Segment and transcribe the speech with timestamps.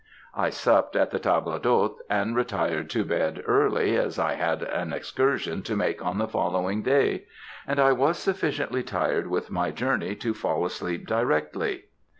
[0.33, 4.93] "I supped at the table d'hôte, and retired to bed early, as I had an
[4.93, 7.25] excursion to make on the following day;
[7.67, 11.83] and I was sufficiently tired with my journey to fall asleep directly.